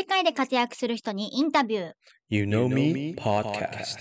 [0.00, 1.92] 世界で活躍する人にインタビュー。
[2.30, 3.98] You Know Me Podcast.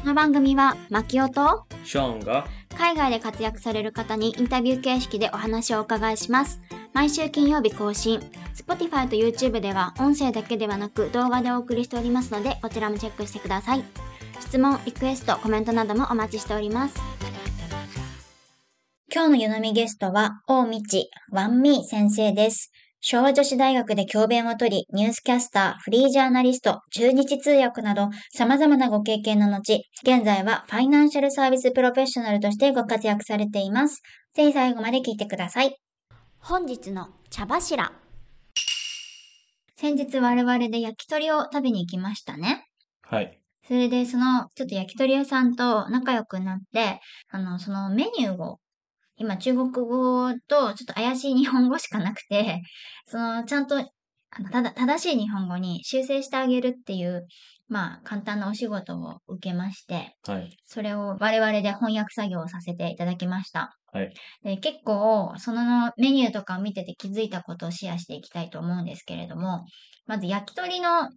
[0.00, 2.46] この番組は、マキオとショーンが
[2.78, 6.60] 海外で活躍される方にインタビュー形式でお話をお伺いします。
[6.92, 8.20] 毎週金曜日更新。
[8.54, 13.82] Spotify と YouTube では音声だけではなく動画でお送りしておりますので、こちらもチェックしてください。
[14.38, 16.94] 質問、リクエスト、コメントなどもお待ちしております。
[19.12, 20.80] 今日の湯飲みゲストは、大道
[21.32, 22.70] ワンミー先生です。
[23.02, 34.02] 昭和女子大学で教鞭を取り、ニュースキャスター、フリージャーナリスト、中日通訳など、様々なご経験の後、現在はファイナンシャルサービスプロフェッショナルとしてご活躍されています。
[34.34, 35.76] ぜひ最後まで聞いてください。
[36.40, 37.90] 本日の茶柱。
[39.76, 42.66] 先日我々で焼き鳥を食べに行きましたね。
[43.00, 43.40] はい。
[43.66, 48.58] それで、その、ちょっと焼き鳥屋さんと仲良くなって、あの、そのメニューを、
[49.20, 52.62] 今中国語とちょっと怪しい日本語しかなくて、
[53.04, 57.26] その、ちゃんと、あの、ただ、正しい日本語に修正してあげるっていう、
[57.68, 60.56] まあ、簡単なお仕事を受けまして、はい。
[60.64, 63.76] それを我々で翻訳作業をさせていただきました。
[63.92, 64.14] はい。
[64.42, 69.66] で結構、そのメニューとかを見てて気づいたことをシェアしていきたいと思うんですけれども、
[70.06, 71.10] まず焼き鳥の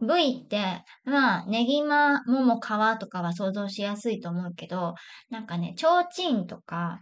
[0.00, 4.94] 部位って、まあ、ネギマ、もも、皮とかは想像しやすいと思うけど、
[5.28, 7.00] なんかね、提灯とか、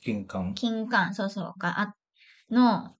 [0.00, 0.54] 金管。
[0.54, 1.94] 金柑、そうそう、があ、
[2.50, 2.96] の、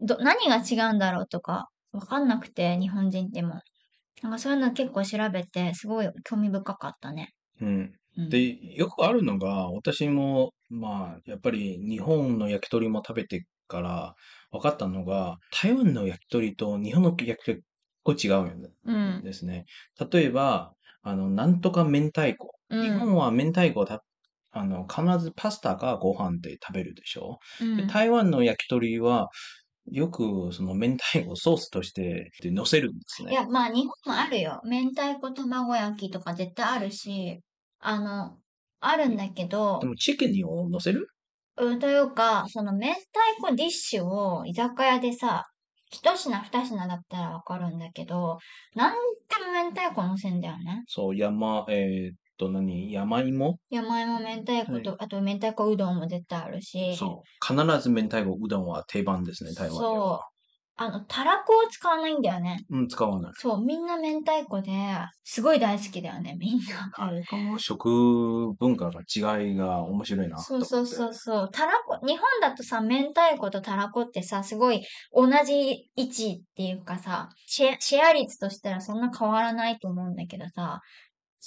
[0.00, 3.60] ど、何が違うんだろうとか、わかんなくて、日本人でも。
[4.22, 7.34] なんかそういうの結構調べて、すごい興味深かったね。
[7.60, 7.92] うん。
[8.18, 14.14] うん、で、よくあるのが、私も、まあ、やっぱり日本の焼き鳥も食べてから
[14.50, 17.62] 分かったのが、台湾の焼き鳥と日本の焼き鳥、結
[18.04, 19.22] 構違うんうん。
[19.24, 19.64] ですね。
[20.12, 22.48] 例えば、あの、なんとか明太子。
[22.70, 24.02] うん日本は明太子をた、
[24.52, 27.38] あの、必ずパスタかご飯で食べるでしょ？
[27.60, 29.28] うんで台湾の焼き鳥は、
[29.90, 33.32] よくその明太子をソースとして乗せるんですね。
[33.32, 34.60] いや、まあ、日本もあるよ。
[34.64, 37.40] 明太子卵焼きとか絶対あるし、
[37.80, 38.38] あの、
[38.80, 41.08] あるんだけどで、もチキンを乗せる？
[41.56, 43.02] うん、というか、その明太
[43.40, 45.44] 子ディッシュを居酒屋でさ、
[45.90, 48.38] 一品二品だったらわかるんだけど、
[48.74, 48.98] なんで
[49.44, 50.84] も明太子乗せんだよね。
[50.86, 52.92] そう、山、えーっと、何？
[52.92, 53.58] 山芋？
[53.70, 57.54] 山芋明太子と、あと明太子うどんも絶対あるし、そう。
[57.54, 60.28] 必ず明太子うどんは定番ですね、台湾でそうは。
[60.74, 62.64] あの、たらこを使わないんだよね。
[62.70, 63.32] うん、使わない。
[63.36, 64.70] そう、みんな明太子で、
[65.22, 66.90] すごい大好きだよね、みんな。
[66.94, 70.68] あれかも食文化が違いが面白いなと思って。
[70.68, 71.50] そうそうそうそう。
[71.52, 74.82] たらこ、日本だとさ、明太子とたらこってさ、すごい
[75.14, 80.80] 同じ位置っていうかさ、シェアシェア率としたらそんな変わらないと思うんだけどさ、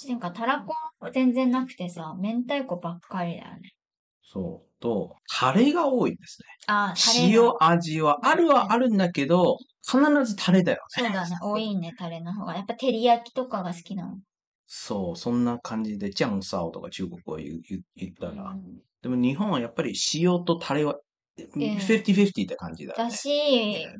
[0.08, 0.74] なんかたらこ
[1.12, 3.72] 全然なくてさ、明太子ばっかりだよね。
[4.22, 4.82] そう。
[4.82, 6.46] と、タレが多いですね。
[6.66, 7.68] あー、タレ塩が。
[7.70, 11.02] 味はあるはあるんだけど、必ずタレだよね。
[11.02, 12.54] そうだね、多いね、タレの方が。
[12.54, 14.18] やっぱ照り焼きとかが好きなの。
[14.66, 18.50] そう、そんな感じで、ジャンサオとか中国語を言う言う言ったら。
[18.50, 20.96] うんでも日本はやっぱり塩とタレは、
[21.36, 23.04] 50-50って感じだよね。
[23.04, 23.28] だし、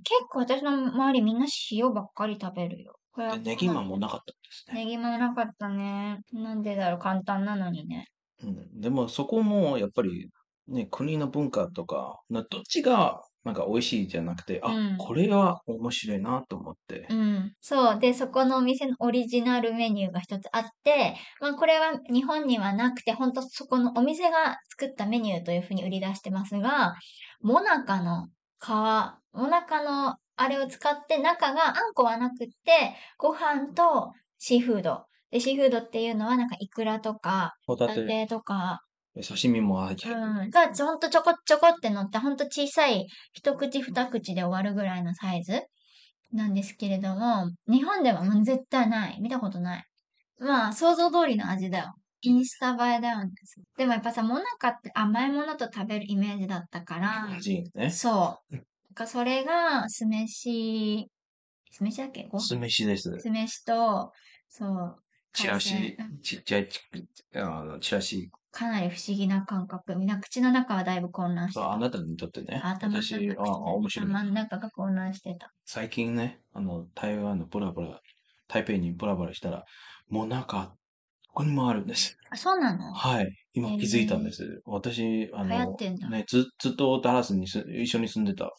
[0.03, 2.99] 結構私の周りみんな塩ばっかり食べるよ。
[3.17, 4.85] これはでネギマンもなかったんですね。
[4.85, 6.21] ネギもなかったね。
[6.35, 8.09] なんでだろう、簡単なのにね。
[8.43, 10.29] うん、でもそこもやっぱり
[10.69, 17.15] ね、国の文化とか、などっちがなんか美味しいじゃなくて、あ、うんこれは面白いなと思ってう。
[17.15, 17.55] ん。
[17.63, 17.99] そう。
[17.99, 26.97] で、そこのお店のオリジナルメニューが一つあって、まあこれは日本にはなくて、本当そこのお店が作ったメニューというふうに売り出してますが、
[27.41, 28.27] モナカの
[28.61, 28.69] 皮、
[29.33, 35.05] モナカのあれを使って中があんこはなくって、ご飯とシーフード。
[35.31, 38.81] で、シーフードっていうのはなんかイクラとか、ホタテ、とか、
[39.23, 40.15] 刺身も入ってる。
[40.15, 45.63] うん、が、ほんとちょこちょこって乗った、ほんと小さい、一口二口で終わるぐらいのサイズ
[46.33, 49.21] なんですけれども、日本ではもう絶対ない。
[49.21, 49.85] 見たことない。
[50.39, 51.95] まあ、想像通りの味だよ。
[52.23, 53.31] インスタ映えだよね。
[53.77, 57.91] でもやっぱさ、モナカって甘いものと食べるイメージだったから、味ね。
[57.91, 58.57] そう。
[58.97, 61.09] かそれが、酢飯、
[61.71, 62.29] 酢飯だっけ？
[62.31, 63.15] ご酢飯です。
[63.19, 64.13] 酢飯と、
[64.49, 64.97] そう。
[65.33, 66.81] チラシちっちゃいち
[67.35, 68.31] あのチラシ。
[68.51, 69.95] かなり不思議な感覚。
[69.97, 71.73] みんな口の中はだいぶ混乱してそう、た。
[71.75, 72.61] あなたにとってね。
[72.65, 74.07] 頭の私、中あ、あ面白い。
[74.09, 75.53] 頭の中が混乱してた。
[75.67, 78.01] 最近ね、あの、台湾のブラブラ、
[78.49, 79.67] 台北にブラブラしたら、
[80.09, 80.75] もうなんか、
[81.29, 82.17] ここにもあるんです。
[82.31, 82.95] あ、そうなの？
[82.95, 83.29] はい。
[83.53, 84.63] 今気づいたんです。
[84.65, 88.51] 私、あ流行のね、ず、ずっとダラスにす一緒に住んでた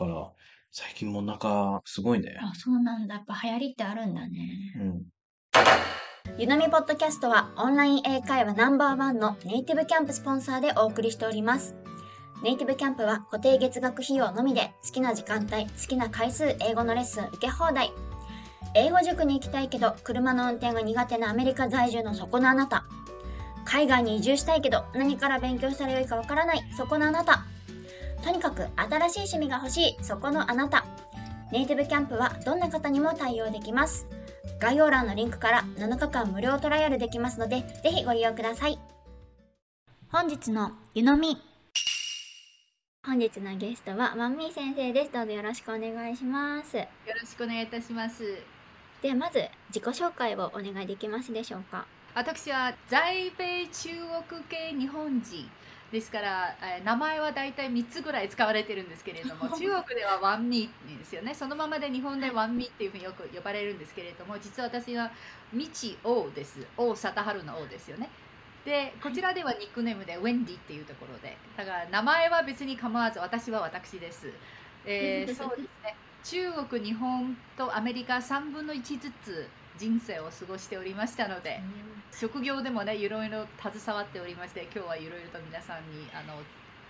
[0.00, 0.32] から、
[0.72, 2.38] 最近もうなんか、すごいね。
[2.40, 3.16] あ、そうなんだ。
[3.16, 4.72] やっぱ流行りってあるんだね。
[4.76, 5.02] うん。
[6.38, 11.74] ゆのみポッドキャストはオンライン英会話ナンバーワンのネイティブキャンプスポンサーでお送りしております。
[12.42, 17.92] ネイティブキャンプは固定月額費用のみで好きな時間帯、好きな回数英語のレッスン受け放題。
[18.74, 22.84] 英語塾に行きたいけど車の運転が苦手なアメリカ在住のそこのあなた。
[23.64, 27.44] 海外に移住したいけど何から勉強したらよいかわからないそこのあなた。
[28.22, 30.84] とにかく新しい趣味が欲しいそこのあなた。
[31.52, 34.06] ネイティブキャンプはどんな方にも対応できます。
[34.60, 38.78] 概要欄のリンクから7日間無料トライアルできますので、ぜひご利用ください。
[40.12, 41.38] 本日の湯飲み。
[43.04, 45.12] 本日のゲストはワンミー先生です。
[45.12, 46.76] どうぞよろしくお願いします。
[46.76, 48.22] よろしくお願いいたします。
[49.02, 51.86] ではまず自己紹介をお願いできますでしょうか？
[52.14, 53.88] 私は在米中
[54.28, 55.50] 国系日本人
[55.92, 61.34] ですから、えー名前は大体3つぐらい使われてるんですけれども 中国ではワンミーですよね。
[61.34, 65.10] そのままで日本でワンミーっていうふうによく呼ばれるんですけれども実は私は
[65.52, 65.64] 道
[66.04, 66.66] 王です。
[66.76, 68.08] 王貞治の王ですよね。
[68.64, 74.30] でこちらではニックネームでウェンディっていうところでだから名前は別に構わず私は私です、
[74.84, 75.96] えー そうですね。
[76.22, 79.48] 中国日本とアメリカ3分の1ずつ
[79.80, 81.58] 人生を過ごしておりましたので、
[82.12, 86.34] 職業でもねいろいろ携わっておりまして今日はいろいろと皆さんにあの、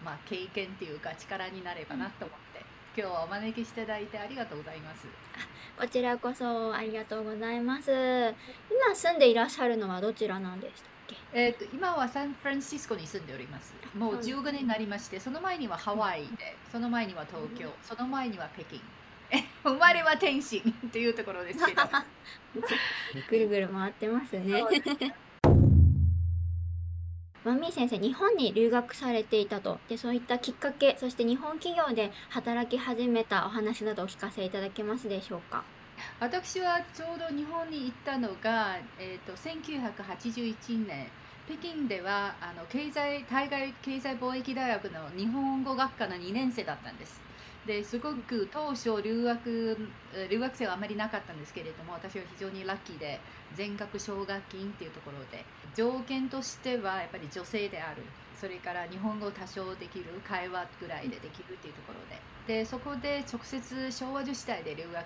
[0.05, 2.65] まあ、経験っていうか力になればなと思って、
[3.01, 5.07] 今日はお招きしていただいてありがとうございます。
[5.79, 7.91] こちらこそありがとうございます。
[7.93, 11.17] 今住んでいらっしゃるのはどちらなんでしたっけ？
[11.33, 13.73] えー、と今はサンフランシスコに住んでおります。
[13.97, 18.77] もうはい15年になりましてその前にはハワイでその前には東京その前には北京。
[18.77, 19.00] え
[19.63, 21.83] 生まれは天津っていうところですけど
[23.29, 24.65] ぐるぐる回ってますね。
[27.43, 29.81] マミー先生、日本に留学されていたと。
[29.89, 35.65] で、そういったきっかけ、そして日本企業で働き始めたお話などお聞かせいただけますでしょうか？
[36.19, 41.09] 私はちょうど日本に行ったのが、えー、と1981年
[41.47, 47.30] 北京ではあの経済対外経済貿易大学の日本語学科の2年生だったんです。
[47.71, 49.79] ですごく当初留学
[50.29, 53.21] 留学生はあまりなかったんですけれども私は非常にラッキーで
[53.55, 55.45] 全額奨学金っていうところで
[55.77, 58.03] 条件としてはやっぱり女性である。
[58.41, 62.19] それから日本語多少できる会話ぐらいでできるっていうところで。
[62.49, 64.97] でそこで直接昭和女子大で留学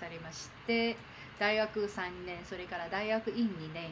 [0.00, 0.96] されまして
[1.38, 3.90] 大学3年それから大学院2年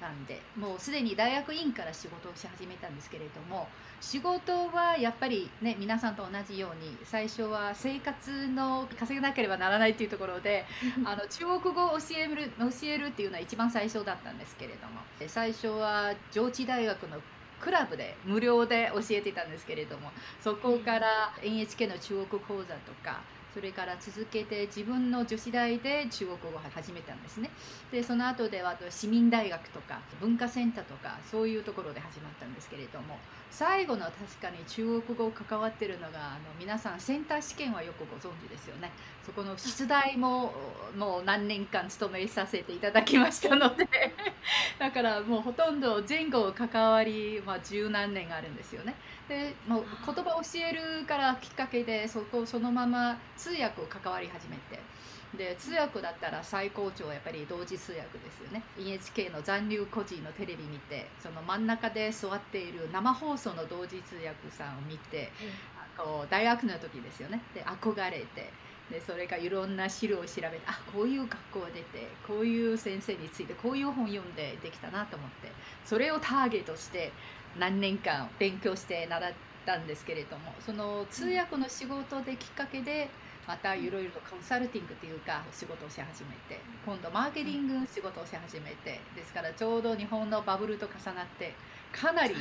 [0.00, 3.68] 間でもうすでに大学院から仕事をし始めたんですけれども
[4.00, 10.64] 仕事はやっぱりね皆さんと同じように最初は生活の稼げなければならないっていうところで
[11.04, 17.18] あの中国語を教える教えるっていうのは一番最初だったんですけれどもで最初は上智大学の
[17.60, 20.10] クラブで無料で教えていたんですけれども
[20.42, 23.20] そこから NHK の中国講座とか
[23.52, 27.50] それから続けて自分の女子大で中国語を始めたんですね。
[27.90, 33.18] でその後では市民大学とか文化センターとかそういうところで始まったんですけれども
[33.50, 38.90] 最後の確かに中国語関わってるのがあの皆さんセンター試験はよくご存知ですよね。
[39.26, 40.52] そこの出題も
[40.96, 43.86] もう何年間務めさせていただきましたので。
[44.78, 48.94] だからもうほとんど前後関わり、まあ、十何年あるんですよね。
[49.28, 54.80] でもう言葉を教えるからきっかけでそこそのまま通訳を関わり始めて
[55.36, 58.62] で通訳だったら最高潮はやっぱり同時通訳ですよね。
[58.78, 65.30] NHK の残留孤児のテレビ見てその真ん中で座っている生放送の同時通訳さんを見て
[65.76, 67.40] あこう大学の時ですよね。
[67.54, 68.52] で憧れて
[68.90, 75.52] でそれがいろんな資料を調べてあこういう学校出てこういう先生についてこういう本読んでできたなと思って
[75.84, 77.12] それをターゲットして
[77.58, 79.32] 何年間勉強して習っ
[79.64, 83.08] たんですけれどもその通訳の仕事できっかけで
[83.50, 91.52] またいろいろとコンサルティングというか仕事をし始めて今度マーケティングの仕事をし始めてですからちょうど日本のバブルと重なって
[91.90, 92.36] かなり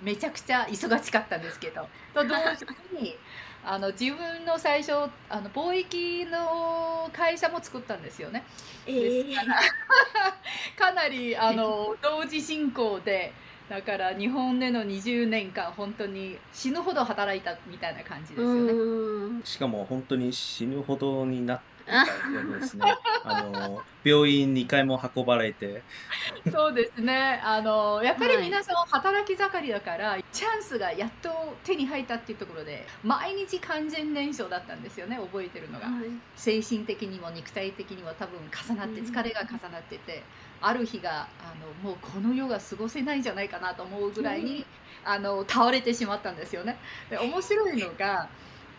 [0.00, 3.16] めちゃくちゃ忙しかったんですけどと同時に
[3.66, 4.92] あの自分の最初
[5.28, 8.44] あの貿易の会社も作ったんですよね。
[8.86, 9.60] えですから
[10.78, 13.32] かなりあの 同時進行で
[13.68, 18.72] だから日本での20年間本当に死ぬほど働いたみたいな感じですよね。
[18.72, 19.42] うん。
[19.44, 22.94] しかも本当に死ぬほどになったようですね。
[23.24, 25.82] あの、病院2回も運ばれて、
[26.52, 35.86] そうですねあのやっぱりはい皆さん働き盛りだから、チャンスがやっと手に入ったっていうところで毎日完全燃焼だったんですよね覚えてるのが。
[35.86, 40.22] はい精神的にも肉体的にも多分重なってうん疲れが重なってて、
[40.60, 44.64] ある日があのもうこの世が過ごせないんじゃないかなと思うぐらいに、
[45.04, 46.76] あの倒れてしまったんですよね。
[47.10, 48.28] で面白いのが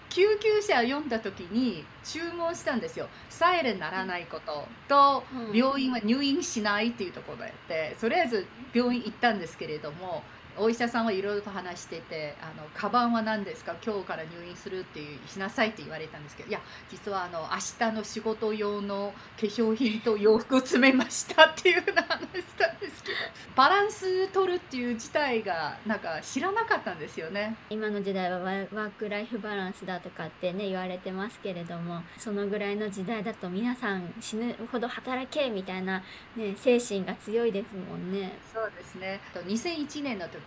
[0.09, 3.07] 救急車を読んだ時に注文したんですよ。
[3.29, 5.55] サイレン鳴らないこととうん。
[5.55, 7.53] 病院は入院しないっていうところで。
[7.67, 10.23] でとりあえず病院行ったんですけれども
[10.59, 13.75] お医者さんはいろいろと話しててあのカバンは何ですか？
[13.85, 16.59] 今日から入院するっていうしなさいって言われたんですけどいや
[16.89, 23.17] 実はあの明日の仕事用の化粧品と洋服を詰めましたっていうような話したんですけど
[23.55, 27.55] バランス取るっていう自体がなんか知らなかったんですよね。
[27.69, 36.03] 今の時代はワークライフバランスだとかってね言われてますけれどもそのぐらいの時代だと皆さん死ぬほど働けみたいな、
[36.35, 38.37] ね、精神が強いですもんね。
[38.53, 40.46] そうですね2001年の時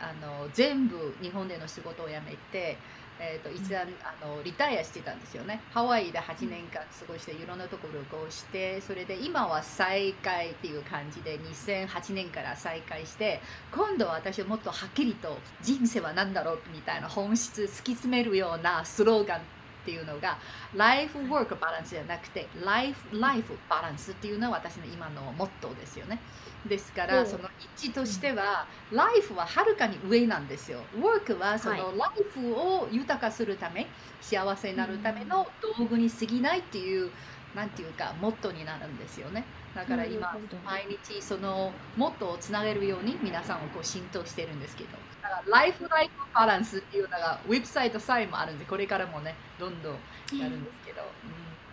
[0.00, 2.76] あの全部日本での仕事を辞めて、
[3.20, 13.40] えーと、一旦あのリタイアしてたんですよねハワイで8年間過ごしていろんなところ旅行してそれで今は再開っていう感じで2008年から再開して
[13.72, 19.42] 今度は私はもっとはっきりと人生は何だろうみたいな本質突き詰めるようなスローガンっ
[19.84, 20.38] ていうのが
[20.74, 26.18] ライフワークバランスじゃなくてライフライフバランスっていうのは私の今のモットーですよね。
[26.68, 30.80] ですから、その一致としては、ライフははるかに上なんですよ。
[31.00, 33.86] ワークはそのライフを豊かするため、
[34.20, 37.10] 幸せになるための道具に過ぎないっていう、
[37.54, 39.44] なんていうか、モットーになるんですよね。
[39.74, 44.90] だから今、毎日そのモットーをつなげるように皆さんをこう浸透してるんですけど、
[45.22, 49.92] だからライフライフバランスっていうのがウェブサイトさえもあるんで、これからもね、どんどん
[50.38, 51.02] やるんですけど。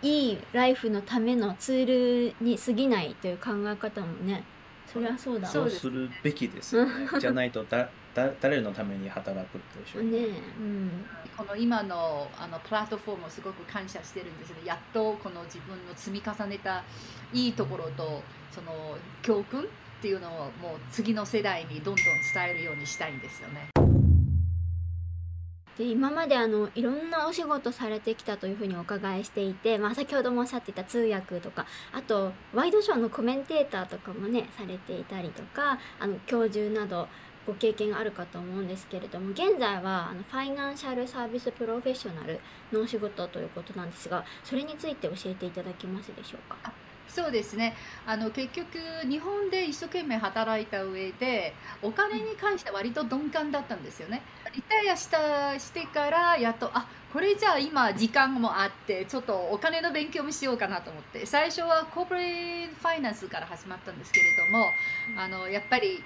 [0.02, 4.44] うん、いいライフのためのツールに過ぎないという考え方もね
[4.92, 7.08] そりゃそうだそうするべきですよね。
[7.18, 10.26] じゃないとだだ誰のために働くでしょうね。
[10.58, 10.90] うん、
[11.36, 16.84] この今のあのプラットフォームをすごく感謝してるんですけど、やっとこの自分の積み重ねた
[17.32, 19.66] いいところとその教訓っ
[20.02, 20.30] ていうのを
[20.60, 23.91] もう次の世代にどんどん伝えるようにしたいんですよね。
[25.78, 37.08] で今まであのいろんなお仕事されてきたというふうにお伺いしていて、まあ、先ほどもおっしゃっていた通訳とかあとワイドショーのコメンテーターとかもねされていたりとかあの教授など
[37.46, 42.38] ご経験があるかと思うんですけれども現在はあのファイナンシャルサービスプロフェッショナル
[42.70, 46.72] のお仕事ということなんですがそれについて教えていただけますでしょうか？
[47.08, 47.74] そうですね
[48.06, 51.52] あの結局日本で一生懸命働いた上で
[51.82, 54.22] お金に関しては割と鈍感だったんですよね。
[54.54, 64.70] リタイアしたしてからやっとあこれじゃあ今時間もあってちょっとお金の勉強もしようかなと思って最初はコーポレートファイナンスから始まったんですけれども
[65.18, 66.02] あのやっぱり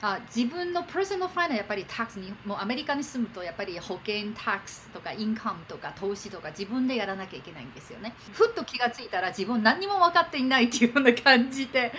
[0.00, 8.14] あ自分のプレゼントファイナルやっぱりタックスにもうアメリカに住むとやっぱり保険タックスとかインカムとか投資とか自分でやらなきゃいけないんですよね。
[8.32, 11.92] ふっと気がついたら自分何にも分かっていないっていうような感じで。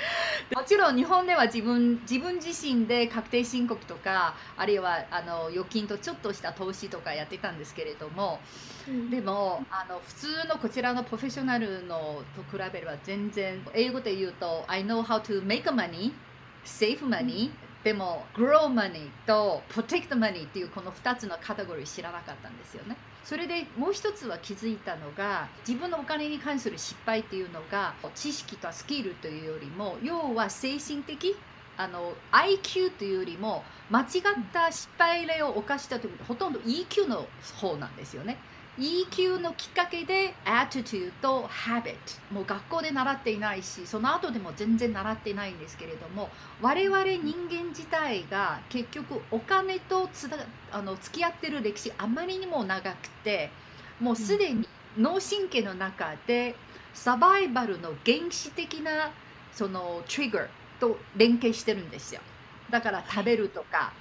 [0.56, 8.40] もちろん日本では自分自分自身で確定申告とかあるいはあの預金とちょっとした投資とかやってたんですけれども、
[8.88, 16.14] うん、でもあの普通のこちらのプロフェッショナルのと比べれば全然英語で言うと I know how to make money
[16.66, 22.98] save money、うんでも grow money と protect money っていうこの2つのカテゴリー知らなかったんですよね。
[23.24, 31.36] それでもう一つは気づいたのが自分のお金に関する失敗っていうのが知識とスキルというよりも要は精神的
[31.78, 34.08] あの IQ というよりも間違っ
[34.52, 37.28] た失敗例を犯した時ほとんど EQ の
[37.62, 38.38] 方なんですよね。
[38.80, 41.96] EQ のきっかけで attitude と habit
[42.32, 46.30] もう学校で習っていないしその後でも全然習っていないんですけれども
[46.62, 50.30] 我々人間自体が結局お金とつ
[50.72, 53.52] あの付き合ってる歴史あまりにも長くて
[54.00, 54.68] もうすでに
[54.98, 56.56] 脳神経の中で
[56.94, 59.12] サバイバルの原始的な
[59.52, 60.48] そのトリガー
[60.80, 62.22] と連携してるんですよ。
[62.70, 63.92] だから食べるとか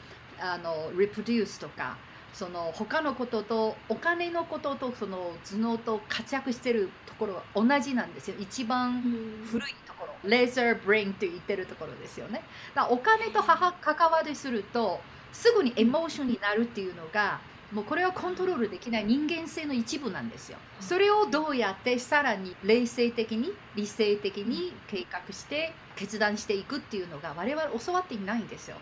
[0.41, 1.97] あのリプデュースとか
[2.33, 8.37] その他のこととお金のこととその頭脳と活躍してるところは同じなんですよ。
[8.39, 9.03] 一番
[9.51, 12.43] 古いところ、レーザーブレインと言ってるところですよね。
[12.75, 15.01] だお金と関わりすると
[15.33, 17.41] すぐにエモーションになるっていうのが
[17.73, 20.59] もうこれはコントロールできない人間性の一部なんですよ。
[20.81, 28.77] それをどうやってさらに冷静的に理性的に計画して決断していくっていうのが我々教わっていないんですよ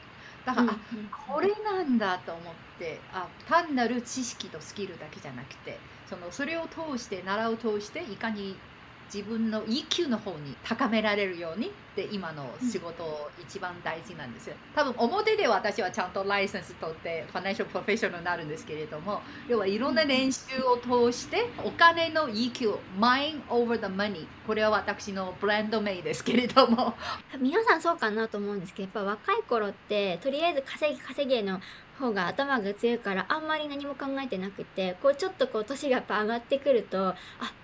[0.46, 0.78] だから、うん、あ
[1.28, 8.56] これなんだと思ってあ単なる知識とスキルだけじゃなくてそのそれを通して習う通していかに
[9.12, 14.56] 自分の EQ の方に高められるようにで今の仕事一番大事なんですよ。
[14.74, 26.94] 多分表で私はちゃんとライセンス取ってファナンシャルプロフェッショナルになるんですけれども要はいろんな練習を通してお金の EQ mind over the money これは私のブランド名ですけれども。
[27.40, 31.60] 皆さんそうかなと思うんですけどやっぱ若い頃ってとりあえず稼ぎ稼ぎの
[31.98, 37.16] 方が頭が強いからあんまり何も考えてなくてこうちょっとこう年がやっぱ上がってくるとあ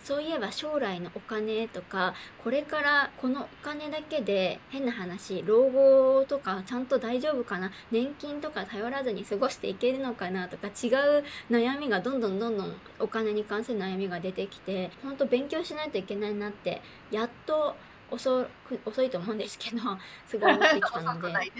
[0.02, 17.76] そういえば将来のお金とかこれからこのお金だけで変な話老後とかちゃんと大丈夫かな年金とか頼らずに過ごしていけるのかなとか違う悩みがどんどんどんどんお金に関する悩みが出てきて本当勉強しないといけないなってやっと
[18.12, 19.82] 遅く遅いと思うんですけど
[20.26, 21.52] すごい思ってきたので。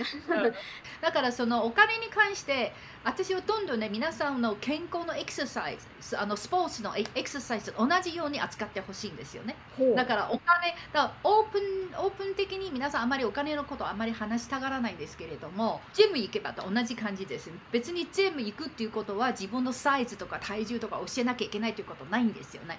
[1.01, 2.73] だからそのお金に関して
[3.05, 9.57] 私はどんどんね皆さんの健康のエクササイズあのスポーツのエクササイズ同じように扱ってほしいんですよね。
[9.97, 11.63] だからお金だオープン
[11.97, 17.51] オープン的に皆さんあまりお金のことあまり話したがらないんですけれどもジム行けばと同じ感じです。
[17.73, 22.79] 別にジム行くっていうことは自分のサイズとか体重とか教えなきゃいけないということないんですよね。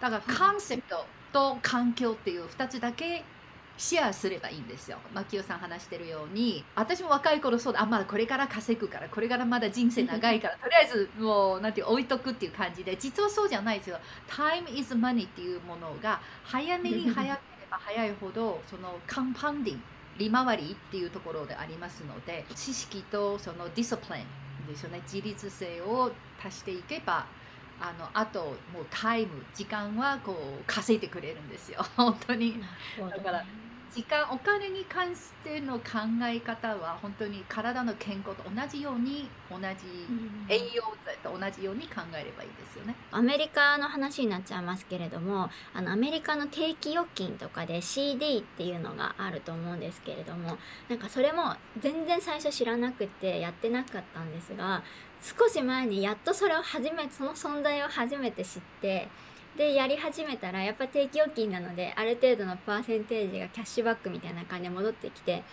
[0.00, 3.24] だからコンセプトと環境っていう2つだけ
[3.78, 4.98] シェアすればいいんですよ。
[5.14, 6.64] 牧雄さん話してるように。
[6.76, 7.82] 私も若い頃そうだ。
[7.82, 10.56] あまだこれから稼ぐからこれからまだ人生長いから。
[10.58, 12.96] とりあえずもうなんていう置いとくっていう感じで。
[12.96, 13.98] 実はそうじゃないですよ。
[14.28, 17.36] Time is money っていうものが早めに早けれ
[17.70, 19.82] ば早いほどそのカンパンディング
[20.18, 25.00] 利回りっていうところでありますので知識とそのディスプリンですよね。
[25.10, 26.12] 自立性を
[26.44, 27.26] 足していけば
[27.82, 31.82] あのあともうタイム時間はこう稼いでくれるんですよ。
[31.96, 32.60] 本当に。
[33.10, 33.44] だから
[33.94, 39.64] 時間お金に関しての考え方は本当に体の健康と同じように同じ
[40.48, 42.94] 栄養剤と同じように考えればいいですよね。
[43.10, 50.56] アメリカの話になっちゃいますけれどもあのアメリカの定期預金とかで CD っていうのがあると思うんですけれども
[50.88, 54.82] なんかそれも全然最初知らなくてやってなかったんですが
[55.20, 59.08] 少し前にやっとそれを初めその存在を初めて知って
[59.56, 65.44] でやり始めたらやっぱ定期預金なのである程度のパーセンテージがキャッシュバックみたいな感じで戻ってきて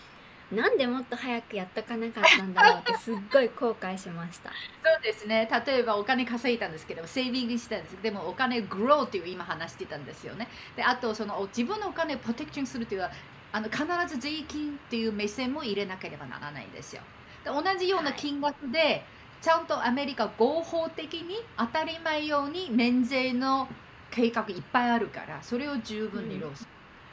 [0.52, 4.50] なんでもっと早くやっとかなかったんだろうってすっごい後悔しました。
[4.50, 5.48] そうですね。
[5.68, 10.48] 例えばお金稼いだんですけどセービングしたんですでもお金グローっていう今話してたんですよね。
[10.76, 13.12] であとその自分のお金をプロテクションするというのは
[13.52, 17.04] あの必ず税金っていう目線も入れなければならないんですよ。
[17.44, 19.04] で同じような金額で、はい
[19.42, 23.70] ちゃんとアメリカ合法的に当たり前ように免税の
[24.12, 26.68] 計画いっぱいあるからそれを十分にロす、うん、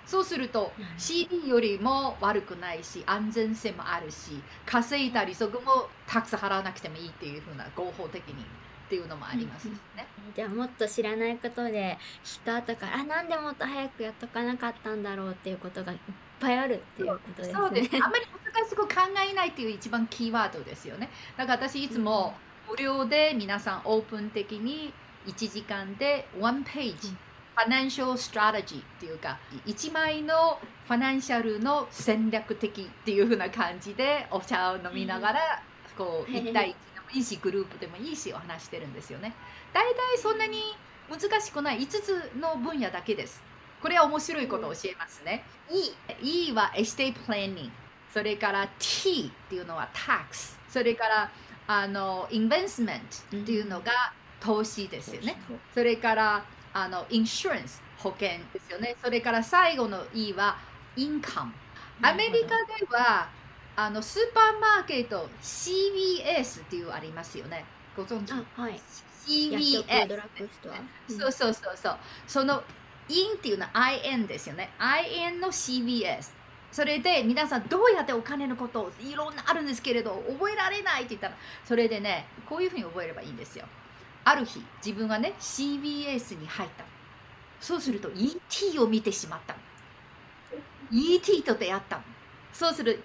[0.06, 8.44] そうすると CD よりも悪くないし安全性もあるし稼いだ利息もたくさん払わなくてもいいっていうふうな合法的に
[8.87, 9.74] っていうのもありますね、
[10.28, 15.98] うん、じゃあもっと知らないことで知った後からあなんでもっと早くやっとかなかったんだろうっていうことがいっ
[16.38, 17.54] ぱいあるっていうことですね。
[17.54, 17.90] そうです。
[17.94, 18.94] あんまり難しく考
[19.28, 21.11] えないっていう一番キーワードですよね。
[21.37, 22.35] だから私いつも
[22.68, 24.92] 無料で皆さんオープン的に
[25.26, 35.62] 1時間で1ページ、 financial strategy っていうか1枚の financial の戦略的っていうふうな感じでお茶を飲みながら、
[35.96, 39.34] こう1対1でもいいしグループでもいいしお話してるんですよね。
[39.72, 40.58] 大体そんなに
[41.10, 43.42] 難しくない5つの分野だけです。
[43.80, 45.44] これは面白いことを教えますね。
[46.22, 47.70] E, e はエステイプランニング。
[48.12, 50.58] それから T っていうのは tax。
[50.68, 51.30] それから
[51.66, 53.92] あのインベンスメントっていうのが
[54.40, 55.38] 投資ですよね。
[55.75, 58.96] それからあのインシュランス保険ですよね。
[59.03, 60.57] それから最後の E は
[60.96, 61.53] インカム。
[62.03, 63.29] アメリカでは
[63.77, 67.64] あのスーパーマーケット CVS っていうありますよね。
[67.96, 68.81] ご存知、はい、
[69.27, 69.85] CVS。
[71.09, 71.99] そうそうそうそう。
[72.27, 72.62] その
[73.09, 74.70] in っていうのは in ですよね。
[75.11, 76.33] in の CVS。
[76.72, 83.64] それで皆さんどうやってお金のことをいろんなあるんですけれど覚えられないって言ったらそれでねこういうふうに覚えればいいんですよ。
[84.26, 86.84] ある日自分がね CBS に入った
[87.60, 89.54] そうすると ET を見てしまった
[90.90, 92.00] ET と出会った
[92.52, 93.04] そうする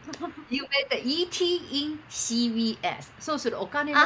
[0.50, 4.00] 夢で ET in CBS そうするお金の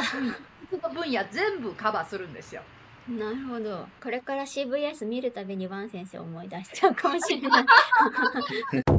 [0.92, 2.62] 分野全部カバーするんですよ。
[3.08, 3.86] なるほど。
[4.02, 7.64] これから CVS 見るたびにワン先生思い出しちゃうかもしれない。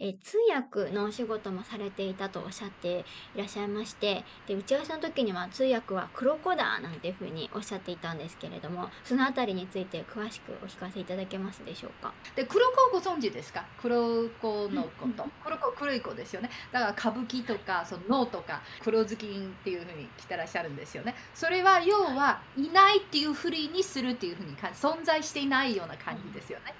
[0.00, 12.12] え通訳のお仕事もされていたとおっしゃっていらっしゃいましてで打ち合わせの時には通訳は黒子だなんていうふうにおっしゃっていたんですけれどもその辺りについて詳しくお聞かせいただけますでしょうか？
[12.36, 13.64] で黒子をご存知ですか？
[13.82, 16.50] 黒子のこと、黒子黒い子ですよね。
[16.70, 21.14] だから歌舞伎とかその脳とか黒ずきんっていうふうに来てらっしゃるんですよね。
[21.34, 26.74] それは要はいないっていうふりにするっていうふうに存在していないような感じですよね、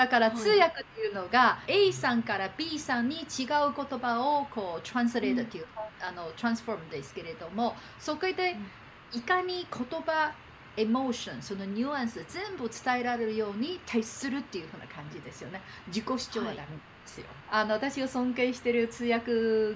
[0.00, 5.66] だから通訳っていうのが A さんから B さんに違う言葉をこうトランスレートっていう、う
[6.02, 8.56] ん、あのトランスフォームですけれどもそこで
[9.12, 10.32] いかに言葉
[10.78, 15.60] エモーションそのニュアンス全部伝えられるように徹するっていうふうな感じですよね。
[15.88, 16.66] 自己主張はダメ、はい
[17.02, 17.26] ですよ。
[17.50, 19.32] あの私を尊敬してる通訳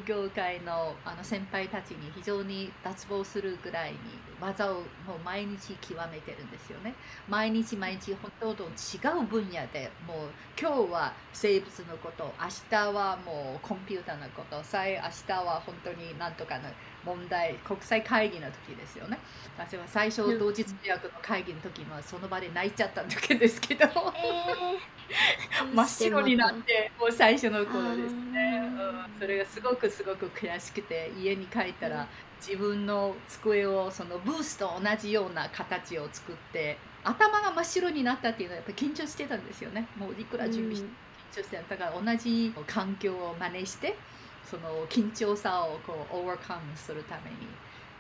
[0.07, 3.99] 業界のあの先輩たちに非常に脱帽するぐらいに
[4.40, 6.94] 技をもう毎日極めてるんですよね。
[7.29, 8.68] 毎日毎日本当と違
[9.18, 10.29] う分野でもう
[10.61, 16.64] 今日は生物のこと明日はもうコンピューターのこと再明日は本当になんとかの
[17.05, 19.18] 問題国際会議の時ですよね。
[19.57, 23.85] 私は最初同時通訳の会議の時もその場で泣いちゃったんだけですけど。
[23.87, 32.09] えー、真っ白になってもう最初の頃ですね、うん、それがすごくすごく悔しくて家に帰ったら
[32.40, 40.88] 自分の机をそのブースと同じような形を作って頭が真っ白になったっていうのはやっぱり緊張してたんですよねもういくら準備して
[41.38, 43.97] 緊張してただから同じ環境を真似して
[44.49, 47.37] その緊張さをこうオーバーカムするために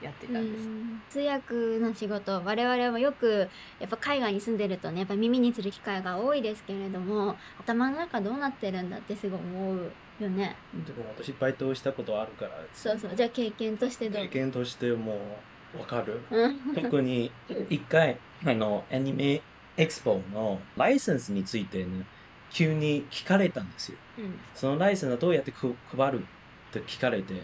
[0.02, 0.68] やってたんです。
[1.08, 10.56] 通訳の仕事我々もよくやっぱ海外に住んでるとねやっぱ耳にする機会が多いですけれども頭の中どうなってるんだってすごい思うよね。
[10.86, 12.50] でも私バイトしたことあるから。
[12.72, 13.10] そうそう。
[13.14, 14.22] じゃあ経験としてどう？
[14.22, 15.18] 経験としても
[15.74, 16.20] うわかる。
[16.30, 16.74] うん。
[16.74, 17.30] 特に
[17.68, 19.42] 一回あのアニメ
[19.76, 22.06] エクスポのライセンスについてね
[22.50, 23.98] 急に聞かれたんですよ。
[24.18, 24.38] うん。
[24.54, 27.42] そのライセンスはどうやってく配るって聞かれて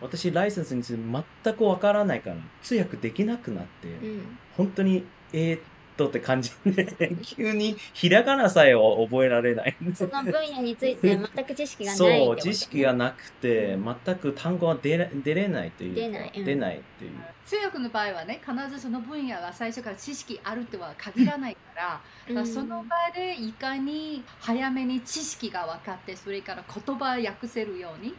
[0.00, 4.38] 私ライセンスについて全くわからないから通訳できなくなって、うん。
[4.56, 5.60] 本当にえー、っ
[5.96, 7.16] とって感じで。
[7.22, 9.76] 急にひらがなさえは覚えられない。
[9.94, 16.32] その分野について全く知識がないってことそう知識がなくて全く単語は出れ出れないというか出ない。
[16.36, 16.44] うん。
[16.44, 17.12] 出ないっていう。
[17.44, 28.14] 通訳の場合はね必ずその分野が最初から知識あるとは限らないから,、だからその場でいかに早めに知識が分かってそれから言葉を訳せるようにっ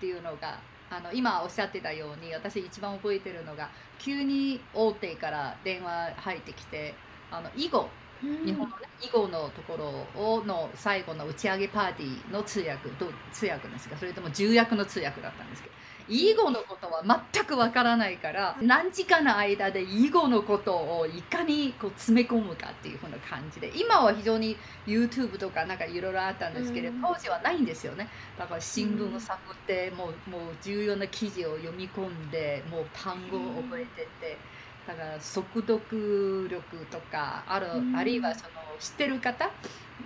[0.00, 0.60] ていうのが
[0.90, 6.94] あの今おっしゃってたように私一番覚えてるのが急に大手から電話入ってきて
[7.30, 7.80] あの囲碁。
[7.80, 7.88] うん
[8.44, 15.74] 日本の、ね、囲碁のところをの最後の打ち上げパーティーの通訳ど通訳ですかそれとも重役の通訳だったんですけど
[16.08, 27.02] 囲碁のことは全くわからないから何時間の間で囲碁のことをいかにこう詰め込むかっていう風な感じで今は非常に YouTube とかなんかいろいろあったんですけれど、うん。
[27.02, 28.08] 当時はないんですよね。
[28.38, 34.38] だから新聞を探って、もうもう重要な記事を読み込んでもう単語を覚えてって。
[34.88, 37.94] だから速読力とかある、うん。
[37.94, 39.50] あるいはその知ってる方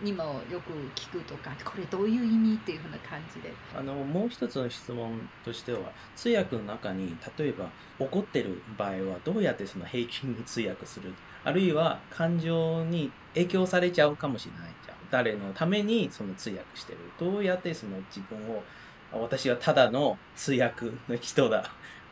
[0.02, 3.52] にもよく聞くとかこれどういう意味っていうふうな感じで。
[3.78, 5.78] あのもう一つの質問としては
[6.16, 7.66] 通訳の中に例えば
[8.00, 11.14] 怒ってる場合はどうやってその平均に通訳する？
[11.44, 14.74] あるいは感情に影響されちゃうかもしれない。
[14.84, 16.98] じゃん誰のためにその通訳してる？
[17.20, 18.64] どうやってその自分を
[19.12, 21.64] あ私はただの通訳の人だ？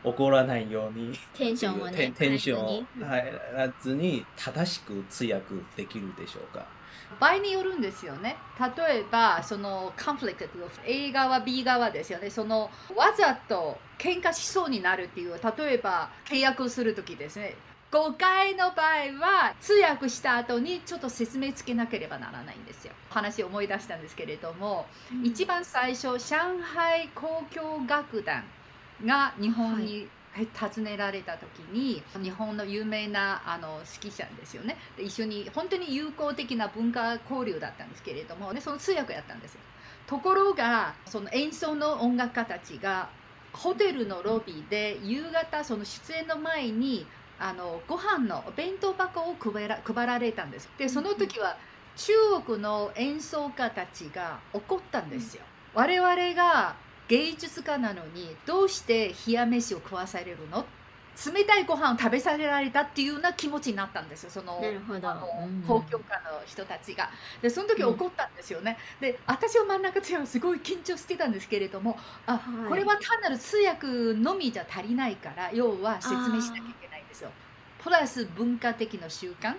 [0.03, 1.13] 怒らないように。
[1.33, 2.67] テンションをテねン テンションを
[2.99, 6.65] 変え入らずに正しく通訳できるでしょうか。
[7.19, 8.37] 場合によるんですよね。
[8.59, 10.49] 例えばそのカンフリクト
[10.85, 12.29] A 側 B 側ですよね。
[12.29, 17.55] そのわざと喧嘩しそうになるっていう例えば契約する時ですね。
[17.91, 22.93] 誤解の場合は通訳した後にちょっと説明つけなければならないんですよ。
[23.09, 25.25] 話を思い出したんですけれども、うん。
[25.25, 26.37] 一番最初上
[26.73, 28.45] 海交響楽団
[29.05, 30.07] が日本に
[30.57, 34.77] 訪ねられた時に、日本の有名なあの指揮者ですよね。
[34.95, 39.59] で一緒に本当に友好的な文化交流だったんですけれどもでその通訳やったんですよ。
[40.07, 43.09] ところがその演奏の音楽家たちが
[43.53, 47.05] ホテルのロビーで夕方その出演の前に
[47.39, 50.69] あのご飯のお弁当箱を配ら配られたんです。
[50.77, 51.57] でその時は
[51.97, 52.13] 中
[52.45, 56.75] 国の演奏家たちが怒ったんですよ、我々が
[57.11, 60.65] 芸術家なのにどうして冷や飯を食わされるの？
[61.33, 65.59] 冷たいご飯を食べさせられたっていうような気持ちになったんですよそのあのうん。
[65.59, 67.09] 交響家の人たちが。
[67.41, 71.97] でその時怒ったんですよね、で私は真ん中ではすごい緊張してたんですけれども
[72.27, 72.69] あ、はい。
[72.69, 77.29] これは単なる通訳のみじゃ足りないから要は説明しなきゃいけないんですよ。
[77.83, 79.55] プラス文化的な習慣。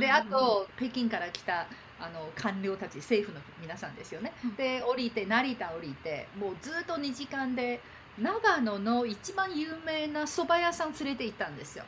[0.00, 4.56] であと北京から来たあの官僚たち政府の皆さんですよね、うん。
[4.56, 7.80] で降りて成田降りてもうずっと2時間で
[8.18, 11.84] 長野の一番有名な蕎麦屋さん連れて行ったんですよ。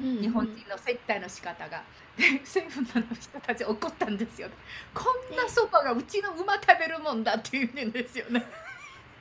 [0.00, 1.82] うん日本人の接待の仕方が。
[2.16, 4.50] で 政府の人たち怒ったんですよ
[4.92, 8.44] こんなそばがうちの馬食べるもんだって言うんですよね。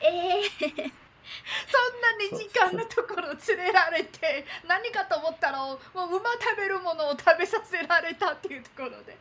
[0.02, 9.18] えそんな2時間のところ連れられて何かと思ったらもう馬食べるものを食べさせられたっていうところで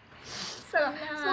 [0.70, 0.78] そ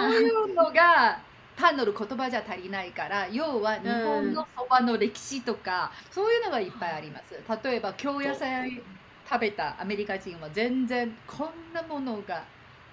[0.08, 1.20] ういうのが
[1.56, 7.34] 単なる言葉じゃ足りないから要は日本のそばの歴史とか、そういうのがいっぱいあります。
[7.64, 8.82] 例えば京野菜
[9.28, 12.44] 食べたアメリカ人は全然こんなものが。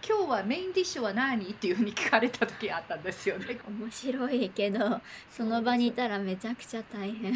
[0.07, 1.49] 今日はメインディッシュは何？
[1.49, 3.57] っていうふうに聞かれた時あったんですよね。
[3.67, 7.33] 面白いけどその場にいたらめちゃくちゃ大変。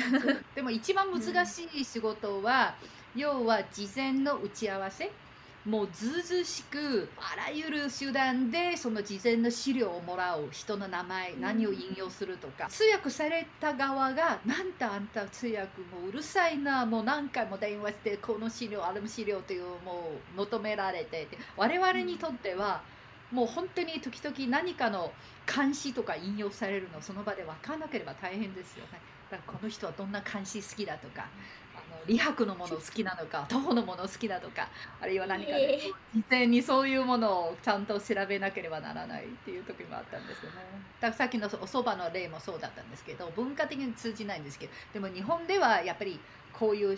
[0.54, 2.76] でも一番難しい仕事は、
[3.16, 5.10] 要は事前の打ち合わせ
[5.70, 22.82] もうずうずうしくあらゆる手段でその事前の資料をもらう人の名前うん何を引用するとか、通訳された側が「なんてあんた通訳もううるさいなもう何回も電話してこの資料あれも資料」というもう求められてて我々にとっては
[23.32, 25.12] もう本当に時々何かの
[25.46, 29.00] 監視とか引用されるのその場で分からなければ大変ですよね。
[29.30, 31.28] だからこの人はどんな監視好きだとか
[32.00, 34.70] あの理白のもの好きなのか徒歩のもの好きだとか
[35.02, 40.58] あるいは何かでえ事前にそういうものをちゃんと調べなければならないっていう時もあったんですよね。
[41.00, 46.20] だからさっきのお蕎麦の例もそうだったんですけど文化的に通じないんですけどでも日本ではやっぱり
[46.54, 46.98] こういう老舗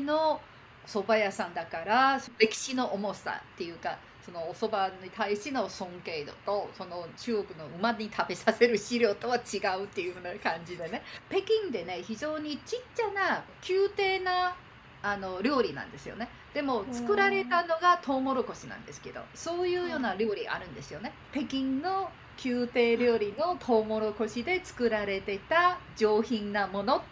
[0.00, 0.40] の
[0.86, 11.02] 蕎麦屋さんだから歴史の重さっていうかそのお蕎麦に対しての尊敬度とその中国の馬に食べさせる資料とは違うっていうような感じでね。
[11.30, 14.56] 北京でね非常にちっちゃな宮廷な
[15.00, 16.28] あの料理なんですよね。
[16.54, 21.12] でも作られたのがトウモロコシなんですけどそういうような料理あるんですよね。
[21.32, 22.10] 北京の
[22.44, 27.04] 宮廷料理のトウモロコシで作られてた上品なもの。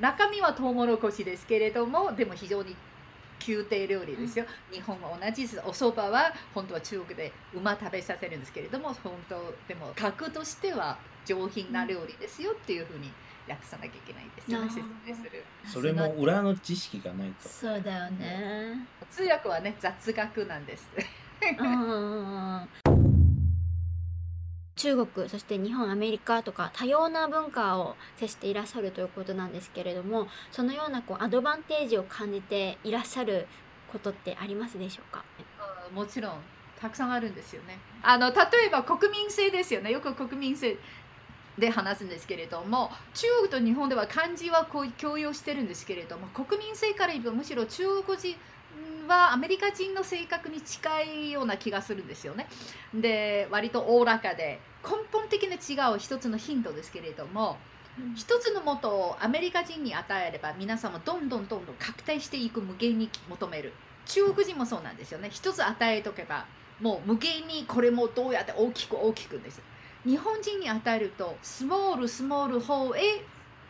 [0.00, 2.74] 中身はトウモロコシですけれどもでも非常に
[3.46, 5.58] 宮廷料理ですよ、日本も同じです。
[5.60, 13.10] お蕎麦は本当は中国で馬食べさせるんですけれども本当でも格としては上品な料理ですよっていうふうに
[13.48, 15.44] 訳さなきゃいけないんですよね説明する。
[15.66, 17.48] それも裏の知識がないと。
[17.48, 18.86] そうだよね。
[19.10, 20.88] 通訳はね雑学なんです。
[21.58, 22.99] うん
[24.80, 33.46] 中国そして日本アメリカとか多様な文化を接していらっしゃるということなんですけれどもそのようなこうアドバンテージを感じていらっしゃる
[33.92, 35.22] ことってありますでしょうか？
[35.94, 36.32] もちろん
[36.80, 37.78] たくさんあるんですよね。
[38.02, 38.36] あの例
[38.68, 39.90] えば国民性ですよね。
[39.90, 40.78] よく国民性
[41.58, 48.34] で話すんですけれども中国と日本では漢字はこう共用してるんですけれども国民性から言えばむしろ中国人
[49.06, 52.48] はアメリカ人の性格に近いような気がするんですよね。
[52.94, 57.58] で割とおおらかで根本的な違う一つのヒントですけれども
[58.14, 63.72] 一つのもとをアメリカ人に与えれば皆さんもどんどんどんどん拡大していく無限に求める。
[64.06, 65.28] 中国人もそうなんですよね。
[65.30, 66.46] 一つ与えとけば
[66.80, 69.60] もう無限にこれもどうやって大きく大きくです。
[70.04, 73.22] 日本人に与えるとスモールスモール方へ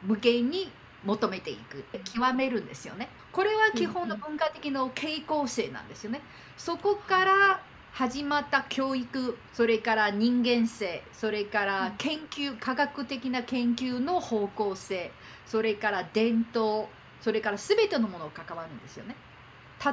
[0.03, 0.71] 無限に
[1.05, 1.85] 求めていく。
[2.05, 3.09] 極めるんですよね。
[3.33, 6.21] これは基本の文化的な傾向性なんですよね。
[6.57, 7.61] そこから
[7.93, 15.13] 始まった教育それから人間性それから研究科学的な研究の方向性
[15.47, 16.87] それから伝統
[17.21, 19.17] それから全てのものを関わるんですよね。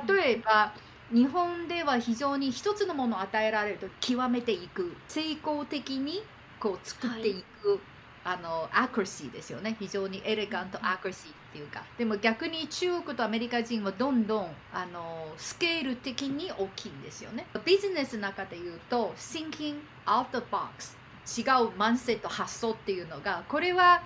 [0.08, 0.74] 例えば
[1.12, 6.22] 日本では非常に一つのものを与えられると極めていく成功的に
[6.60, 7.82] こう作っていく、
[8.24, 9.78] あのアクラシーですよね。
[9.80, 11.84] 非常にエレガントアクラシーていうか。
[11.98, 17.48] でも逆に中国とアメリカ人はどんどんあのスケール的に大きいんですよね。
[17.66, 20.96] ビジネスの中で言うと thinking out the box
[21.42, 24.04] 違うマンセット発想っていうのがこれは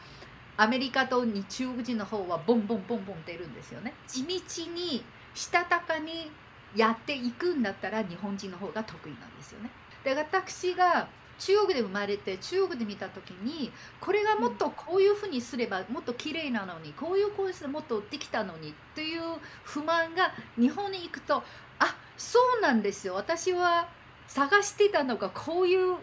[0.57, 3.93] アメリカと中国人の方はボンボンボンボン出るんですよね。
[4.07, 4.33] 地道
[4.73, 6.31] にしたたかに
[6.75, 9.69] やっていくんだったら日本人の方が得意なんですよね。
[10.03, 11.07] で私が
[11.41, 19.21] 中国で生まれて中国で見た時にこれがもっとこういうふうにすればもっと綺麗なのにこういうこうすればもっとできたのにっていう
[19.63, 21.43] 不満が日本に行くと
[21.79, 23.15] あそうなんですよ。
[23.15, 23.89] 私は
[24.27, 25.95] 探してたのがこういう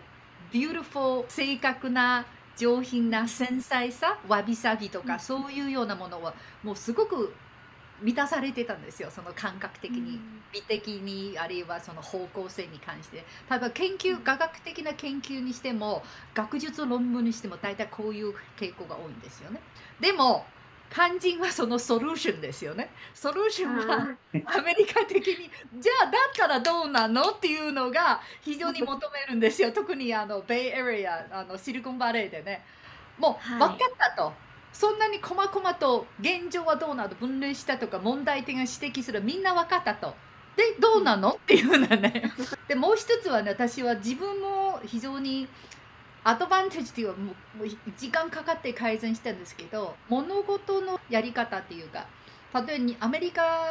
[0.51, 7.33] beautiful 正確な上品な繊細さわびさびとかそういうようなものはもうすごく
[8.03, 10.21] 満たされてたんですよその感覚的に。
[10.53, 13.25] 美的にあるいはその方向性に関して。
[13.51, 16.03] 例えば研究科学的な研究にしても
[16.35, 19.61] 学術論文にしても大体こういう傾向が多いんですよね。
[20.01, 20.47] でも
[20.91, 22.91] 肝心はそのソリューションですよね。
[23.13, 23.97] ソリューションは
[24.47, 29.73] アメリカ的にじゃあだったらどうなのっていうのが非常に求めるんですよ。
[29.73, 32.65] 特にあのベイエリアあのシリコンバレーでね。
[33.19, 34.33] もう分かったと、
[34.73, 37.15] そんなに細々と現状はどうなの？
[37.15, 39.23] 分類したとか問題点が指摘する。
[39.23, 40.15] みんな分かったと。
[40.57, 41.31] でどうなの？
[41.31, 42.31] っていうのはね。
[42.69, 45.49] でもう一つはね私は自分も非常に
[46.25, 47.33] アドバンテージっていうのはも
[47.65, 52.07] う時間かかって改善したんですけど物事のやり方っていうか
[52.55, 53.63] 例えばにアメリカ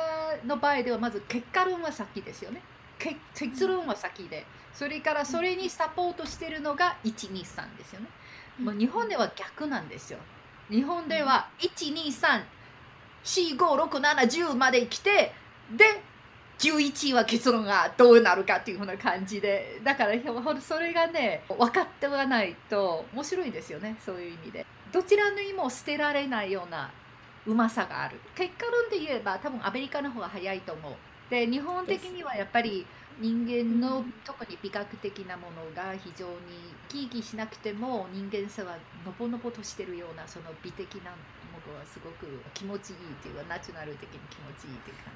[0.46, 2.62] の場合ではまず結果論は先ですよね。
[2.98, 8.08] け結論は先でそれからそれにサポートしてるのが123ですよね。
[8.60, 10.20] もう日本では逆なんですよ
[10.69, 11.49] 日本では
[13.23, 15.32] 123456710まで来て
[15.71, 15.86] で
[16.60, 20.13] 11位は結論がどうなるかっていうふうな感じでだから
[20.60, 24.65] それがね分かってはないと面白いですよねそういう意味で。
[24.91, 26.89] どちらにも捨てられないような
[27.45, 28.19] うまさがある。
[28.36, 30.93] 結果論で言えば多分アメリカの方が早いと思う。
[31.30, 32.86] で日本的にはやっぱり
[33.19, 36.34] 人間の特に美学的なものが非常に
[36.89, 41.17] 生き生きしなくても人間性はのぼのぼとしてるようなその美的なも
[41.67, 45.12] のはすごく気持ちいいっていうかナチュラル的に気持ちいいって感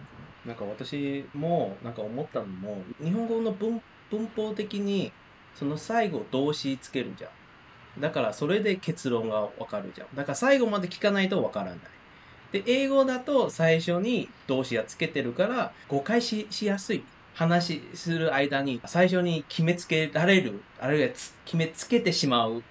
[0.45, 5.11] じなんか私もなんか思ったのも日本語の文文法的に
[5.55, 8.01] その最後動詞つけるじゃん。
[8.01, 10.07] だからそれで結論がわかるじゃん。
[10.15, 11.79] だから最後まで聞かないとわからない。
[12.51, 17.03] で英語だと最初に動詞がつけてるから誤解ししやすい。
[17.34, 22.63] 話する間に最初に決めつけられるあるいは決めつけてしまう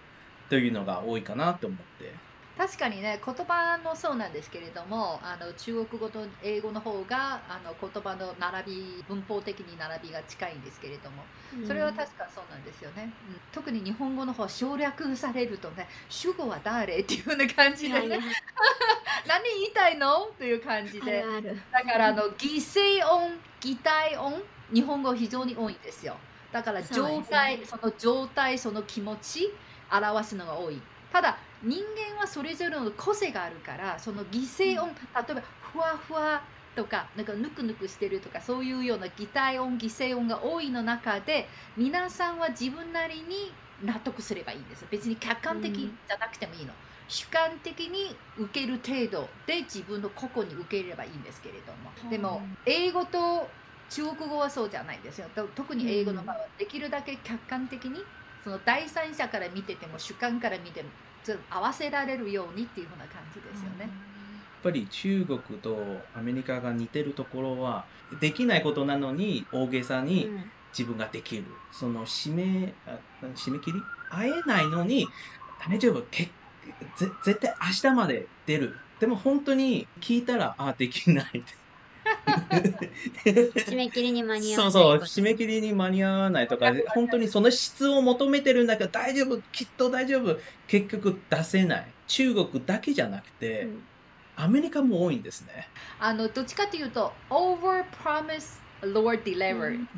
[0.48, 2.29] というのが多いかなと思って。
[2.56, 11.22] 確かにね言葉もそうなんですけれどもあの中国語と英語の方があの言葉の並び文法的に並びが近いんですけれども
[11.66, 13.40] それは確かそうなんですよね、うん。
[13.52, 18.20] 特に日本語の方は省略されるとね主語は誰っていうような感じでね
[19.26, 20.30] 何言いたいの？
[20.38, 21.60] という感じあでるある。
[21.70, 26.16] だからあの擬声音擬態音日本語非常に多いんですよ。
[26.52, 29.52] だから状態そ,、の状態その気持ち
[29.90, 30.80] 表すのが多い。
[31.12, 34.92] ただ人間はそれぞれの個性があるからその擬声音、例
[35.30, 36.42] えばふわふわ
[36.74, 43.52] とかなんかぬくぬくしてるとかそういうような擬態音擬声音が多いの中で皆さんは自分なりに
[43.84, 46.72] 納得すればいいんです別に客観的じゃなくてもいいの、
[47.08, 53.48] 主観的に受ける程度で自分の個々に受け入れればいいんですけれども、でも英語と
[53.90, 55.28] 中国語はそうじゃないんですよ。
[55.34, 58.04] と特に英語の場合はできるだけ客観的に
[58.44, 60.88] その第三者から見てても主観から見ても
[61.50, 63.84] 合わせられるようにっていうふうな感じですよね。
[63.84, 63.90] やっ
[64.62, 65.76] ぱり中国と
[66.14, 67.84] アメリカが似てるところは
[68.20, 70.44] できないことなのに大げさにうん。
[70.72, 72.96] 自分ができる、その締めあ
[73.34, 73.80] 締め切り？
[74.08, 75.08] 会えないのに
[75.68, 76.02] 大丈夫？
[76.12, 76.26] け
[76.94, 78.76] ぜ絶対明日まで出る。
[79.00, 81.42] でも本当に聞いたらあできないって
[83.24, 90.38] 締め切りに間に合そうわないそうこと締め切りに間に合わないとか本当にその質を求めてるんだけど大丈夫きっと大丈夫。
[90.66, 91.86] 結局出せない。
[92.06, 93.82] 中国だけじゃなくて、うん。
[94.36, 95.68] アメリカも多いんですね。
[95.98, 99.88] あのどっちかというと over promise lower deliver、うん。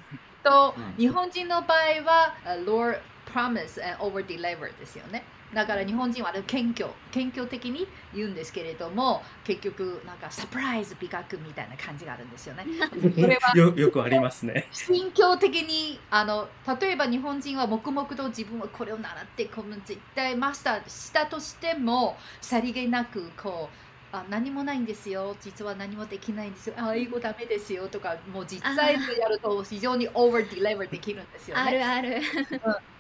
[0.43, 0.95] と、うん。
[0.97, 12.65] 日本人の場合は uh, lower promise and over deliver ですよねだから日本人はあれ謙虚謙虚的に言うんですけれども結局なんかサプライズ美学みたいな感じがあるんですよね。
[12.91, 14.69] これはよよくありますね。
[14.73, 16.49] 心境的にあの
[16.81, 25.35] 例えば日本人は黙々と自分はこれを習ってこの絶対マスターしたとしてもさりげなくこうあ何もないんですよ。
[25.41, 26.75] 実は何もできないんですよ。
[26.77, 31.63] あ英語ダメですよとかもう実際にやると非常に over deliver できるんですよね。
[31.63, 32.23] あるある。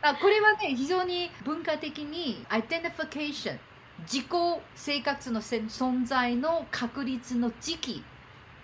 [0.00, 3.58] あこれはね非常に文化的に identification
[4.04, 4.26] 自己
[4.74, 8.04] 生活の存在の確立の時期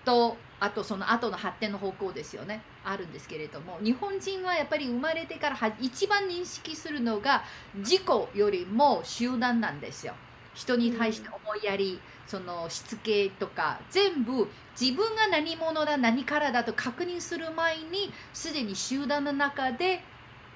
[0.07, 2.63] とあとその後の発展の方向ですよね。
[2.83, 8.03] あるんですけれども日本人はやっぱり生まれてからは一番認識するのが自己
[8.35, 10.15] よりも集団なんですよ。
[10.55, 14.47] 人に対して思いやり、そのしつけとか全部
[14.79, 20.03] 自分が何者だ何からだと確認する前にすでに集団の中で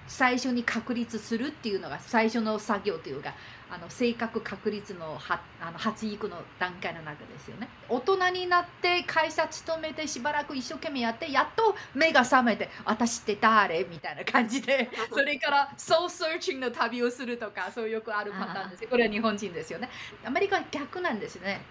[0.07, 3.33] 最初に確立するっていうのが最初の作業というか
[3.73, 7.71] あの性格確立のはあの発育の段階の中ですよね。
[7.89, 13.85] 大人になって会社勤めてしばらく一生懸命やってやっと目が覚めて私って誰？
[13.85, 18.91] みたいな感じで それからソーサーチングの旅をするとかそうよくあるパターンですよ。
[18.91, 19.89] これは日本人ですよね。
[20.23, 21.63] アメリカは逆なんですね。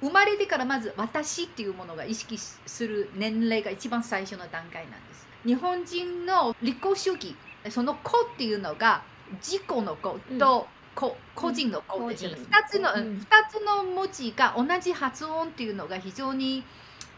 [0.00, 5.28] 生まれてからまず私っていうものが意識する年齢が一番最初の段階なんです。
[5.46, 7.36] 日本人の立候主義
[7.70, 9.04] その子っていうのが
[9.34, 12.50] 自己の子と、個個人の子ですよね個人。
[12.50, 13.18] 2つの、うん。
[13.18, 16.64] 二つの文字が同じ発音っていうのが非常に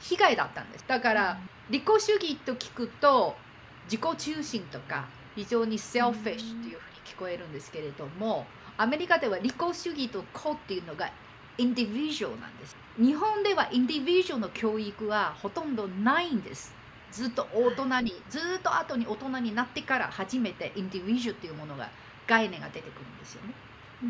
[0.00, 0.84] 被害だったんです。
[0.86, 1.38] だから、
[1.70, 3.36] 利己主義と聞くと
[3.84, 8.46] 自己中心とか非常にセルフィッシュというふうに聞こえるんですけれども
[8.78, 11.10] アメリカでは利己主義と個っていうのが
[11.58, 12.76] インディビジュアルなんです。
[12.98, 16.72] 日本ではインディビジュアルの教育はほとんどないんです。
[17.12, 21.90] ずっと大人にずっと後に大人になってから初めてインディビジュアルっていうものが
[22.26, 23.54] 概念が出てくるんですよね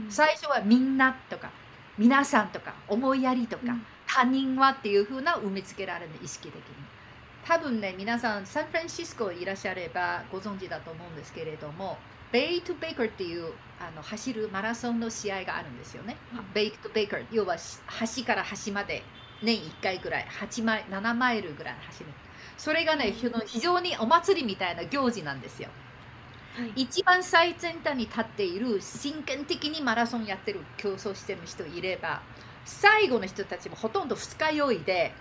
[0.09, 1.51] 最初はみんなとか
[1.97, 3.87] 皆さんとか思いやりとか、うん。
[4.07, 6.63] 他人はっていう風な埋め付けられる意識的に。
[7.45, 11.97] 多分ね皆さんサンフランシスコいらっしゃればご存知だと思うんですけれども
[12.31, 16.45] ベイトベイカーっていうあの走るマラソンの試合があるんですよね、うん。
[16.53, 19.03] ベイトベイカー要は端から端まで
[19.43, 22.07] 年1回ぐらい8マイ7マイルぐらい走る。
[22.57, 23.15] それがね
[23.47, 25.69] 非常にお祭りみたいな行事なんですよ。
[25.69, 25.88] はい
[26.77, 32.23] 一番最先端に立っている真剣的にマラソンやってる競争してる人いれば
[32.65, 35.13] 最後の人たちもほとんど二日酔いで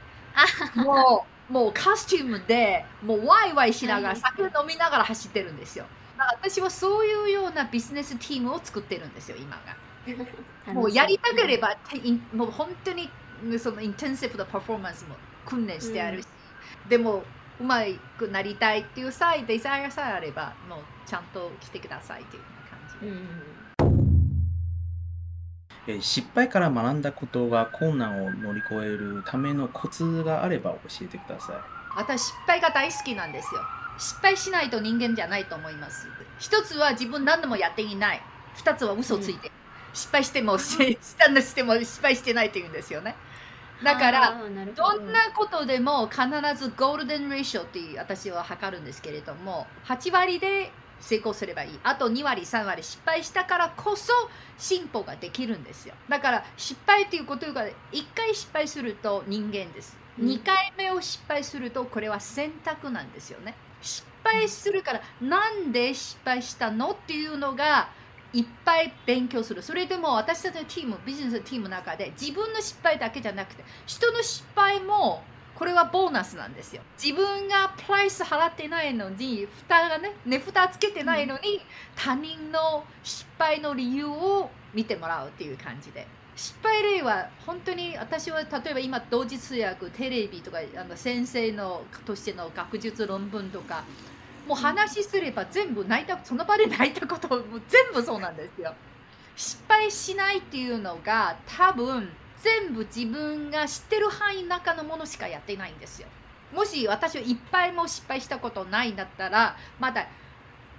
[0.76, 5.86] もうもうカスチュームでもうワイワイしながらはい酒飲みながら走ってるんですよ。
[6.18, 9.58] 私はそういうようなビジネスチームを作ってるんですよ今
[10.66, 10.74] が。
[10.74, 11.78] もうやりたければ
[12.34, 13.10] もう本当に
[13.60, 15.16] そのインテンシブなパフォーマンスも
[15.46, 16.28] 訓練してあるし、
[16.90, 17.24] でも
[17.60, 17.82] うま
[18.18, 23.28] くなりたいっていうさえデザイアさえあればもうちゃんと来てくださいっていう感じで、うん
[25.88, 31.56] えー失敗から学んだことが困難を乗り越えるためのコツがあれば教えてください。
[31.96, 33.62] 私失敗が大好きなんですよ。
[33.98, 36.08] 失敗しないと人間じゃないと思います。
[36.40, 38.22] 一つは自分何度もやっていない。
[38.56, 39.48] 二つは嘘ついて。
[39.48, 39.54] る、
[39.94, 43.16] 失敗してもししたしても失敗してないって言うんですよね
[43.84, 44.42] だから
[44.76, 45.00] ど。
[45.00, 46.24] んなことでも必
[46.56, 51.80] ずゴールデンレーションっていう私は測るんですけれども8割で成功すればいい。
[51.84, 54.12] あと2割3割失敗したからこそ
[54.58, 55.94] 進歩ができるんですよ。
[56.10, 57.72] だから失敗っていうことが1
[58.16, 59.96] 回失敗すると人間です。
[60.20, 60.28] うん。
[60.28, 63.56] 2回目を失敗するとこれは選択なんですよね。
[63.82, 67.90] 失敗するからなんで失敗したのっていうのが
[68.34, 69.62] いっぱい勉強する。
[69.62, 75.24] それでも私たちのチームビジネスのチームの中で自分の失敗だけじゃなくて人の失敗も
[75.56, 76.84] これはボーナスなんですよ。
[77.02, 81.62] 自分がプライス払ってないのに蓋がね値蓋つけてないのに、
[81.96, 86.06] 他人の失敗の理由を見てもらうっていう感じで。
[86.36, 93.84] 失敗例は本当に私は例えば今同時通訳テレビとかあの先生のとしての学術論文とか
[94.48, 98.74] もう話すれば全部泣いたその場で泣いたこともう全部そうなんですよ。
[99.36, 102.10] 失敗しないっていうのが多分
[102.42, 106.08] 全部自分が知ってる範囲の中のものしかやってないんですよ。
[106.54, 110.08] もし私はいっぱいも失敗したことないんだったらまだ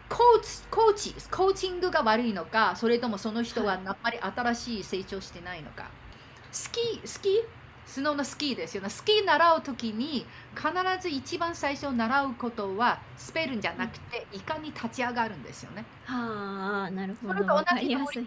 [0.09, 3.77] コーチコーチコーチングが悪いのかそれともその人ははい。
[3.87, 5.91] あんまり新しい成長してないのか、
[6.51, 7.58] スキースキー？
[7.89, 8.91] スノーのスキーですよね。
[8.91, 10.69] スキー習う時に必
[11.01, 15.85] ず一番最初習うことはスペルんじゃなくていかに立ち上がるんですよね。
[16.05, 18.19] はあなるほそれと同じなんです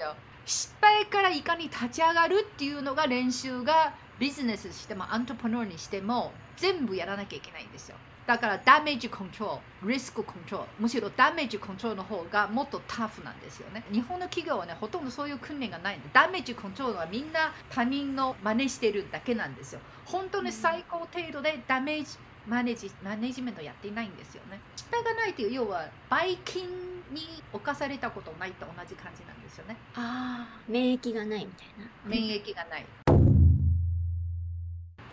[0.00, 0.14] よ。
[0.44, 7.96] 失敗からいかに立ち上がるっていうのが練習がビジネスしてもアントプノーにしても全部やらなきゃいけないんですよ。
[8.26, 13.84] だからダメージコントロール、リスクコントロール、むしろダメージコントロールの方がもっとタフなんですよね。
[13.92, 19.80] 日本の企業はね、ほとんどそういう訓練がないんで、ダメージコントロールはみんな他人の真似してるだけなんですよ。
[20.04, 22.18] 本当に最高程度でダメージ
[22.48, 24.60] マネジマネジメントやっていないんですよね。
[24.76, 29.76] 失敗がないという要は、バイキンに侵されたことないと同じ感じなんですよね。
[29.94, 32.86] ああ免疫がないみたいな免疫がない。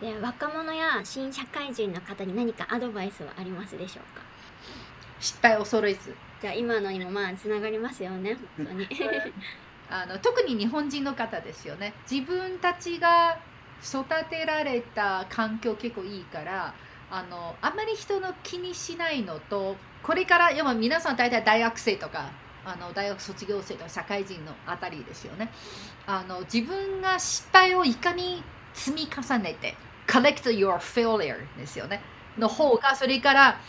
[0.04, 4.22] で若者や新社会人の方に何かアドバイスはありますでしょうか？
[5.18, 6.14] 失敗を恐れず。
[6.42, 8.86] じゃあ今のにもまあつながりますよね本当に
[9.88, 11.94] あの特に日本人の方ですよね。
[12.10, 13.38] 自分たちが
[13.82, 16.74] 育てられた環境結構いいから、
[17.10, 22.30] あのあんまり人の気にしないのと、これから、要は皆さん大体大学生とか、
[22.64, 25.50] あの大学卒業生とか社会人のあたりですよね。
[26.06, 28.42] あの自分が失敗をいかに
[28.74, 29.76] 積み重ねて、
[30.06, 32.00] collect your failure ですよね。
[32.38, 33.60] の方が、それから、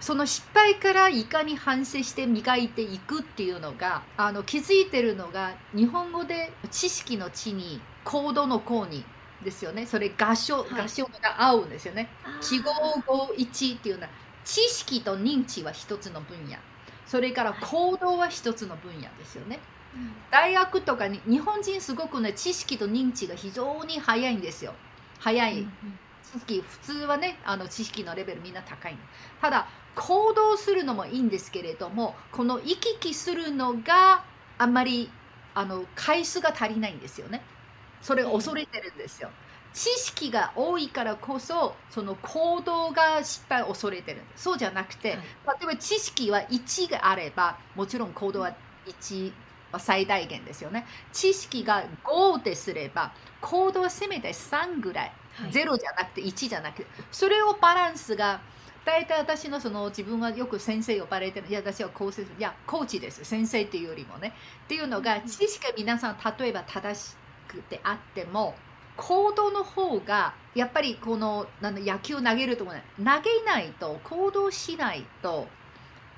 [0.00, 9.02] その失敗からいかに反省して磨いていくっていうのがあの気づいてるのが日本語で知識の知に行動の行に
[9.42, 9.86] ですよね。
[9.86, 10.82] それ合唱、はい。
[10.82, 12.10] 合唱が合うんですよね。
[12.42, 12.70] 記号
[13.06, 14.10] 語1っていうのは
[14.44, 16.56] 知識と認知は一つの分野。
[17.06, 19.60] それから行動は一つの分野ですよね。
[19.94, 20.12] うん。
[20.30, 24.74] 大学とかに日本人すごくね知識と認知が非常に早いんですよ
[25.24, 25.72] 早い、うん
[26.34, 28.98] 知識普通はねあの知識のレベルみんな高いの。
[29.40, 34.24] ただ行動するのもいいんですけれどもこの行き来するのが
[34.58, 35.10] あんまり
[35.54, 37.42] あの回数が足りないんですよね。
[38.02, 39.30] それを恐れてるんですよ。
[39.72, 45.18] 知識が多いからこそその行動が失敗を恐れてるそうじゃなくて、はい。
[45.18, 45.22] 例
[45.62, 48.56] えば知識は1があればもちろん行動は
[48.86, 49.32] 1
[49.74, 50.86] は最大限ですよね。
[51.12, 55.12] 知識が5ですれば行動はせめて3ぐらい。
[55.34, 55.52] はい。
[55.52, 58.40] ゼロじゃなくて1じゃなくてそれをバランスが
[58.84, 64.34] 大体私のその自分はよく先生呼ばれてるいや私はこうするいやコーチです先生っていうよりもね。
[64.64, 67.16] っていうのがうん知識が皆さん例えば正し
[67.48, 68.54] くてあっても
[68.96, 75.48] 行動の方がやっぱりこのなんだ野球投げるともね投げないと行動しないと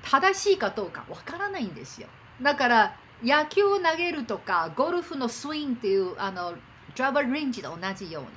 [0.03, 2.07] 正しいかどうかわからないんですよ。
[2.41, 6.53] だから野球を投げるとかゴルフのスイングっていうあの
[6.95, 8.29] ドライバーレンジと同じように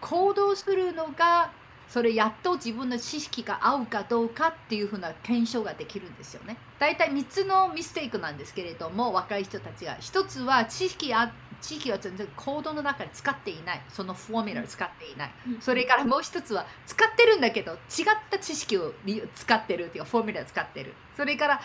[0.00, 1.52] 行動するのが
[1.88, 6.56] それやっと自分の知識が合うかどうかっていうふうな検証ができるんですよね。
[6.78, 9.96] 大体3つのミステイクなんですけれども若い人たちが。
[9.96, 13.82] 1つは知識あ知識は全然行動の中に使っていない。
[13.88, 17.78] そのフォーミュラを使っていない、それからもう一つは使ってるんだけど違っ
[18.30, 18.94] た知識を
[19.34, 20.94] 使ってるっていうかフォーミュラを使ってる。
[21.16, 21.60] それから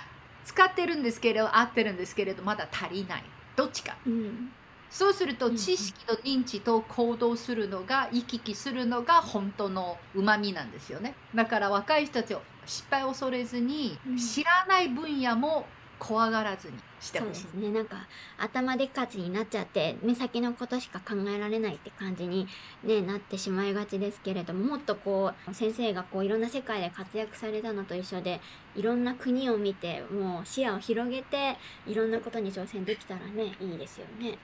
[0.45, 3.23] 使ってるんですけれど合ってるんですけれどまだ足りない。
[3.55, 4.51] どっちか、うん。
[4.89, 11.15] そうすると知識と認知と行動するのが行き来するのが本当のうまみなんですよね。
[11.33, 14.17] だから若い人たちを失敗を恐れずに、うん。
[14.17, 15.65] 知らない分野も
[15.97, 17.71] 怖がらずにしてそうでほしいすね。
[17.71, 22.47] なんか頭でっかちになっちゃって目先のことしか考えられないって感じに、
[22.83, 28.41] ね、なってしまいがちですけれどももっとこう先生がこういろんな世界で活躍されたのと一緒で
[28.75, 34.37] いろんな国を見てもう視野を広げていろんなことに挑戦できたらねいいですよね。